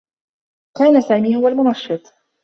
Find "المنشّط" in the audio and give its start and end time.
1.47-2.01